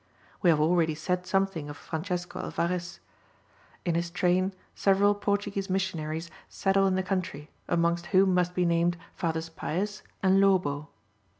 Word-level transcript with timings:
We 0.41 0.49
have 0.49 0.59
already 0.59 0.95
said 0.95 1.27
something 1.27 1.69
of 1.69 1.77
Francesco 1.77 2.39
Alvarez; 2.39 2.99
in 3.85 3.93
his 3.93 4.09
train 4.09 4.51
several 4.73 5.13
Portuguese 5.13 5.69
missionaries 5.69 6.31
settle 6.49 6.87
in 6.87 6.95
the 6.95 7.03
country, 7.03 7.51
amongst 7.67 8.07
whom 8.07 8.33
must 8.33 8.55
be 8.55 8.65
named 8.65 8.97
Fathers 9.13 9.49
Paez 9.49 10.01
and 10.23 10.41
Lobo. 10.41 10.89